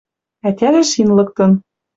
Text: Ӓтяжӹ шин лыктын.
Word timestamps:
Ӓтяжӹ 0.47 0.83
шин 0.91 1.09
лыктын. 1.17 1.51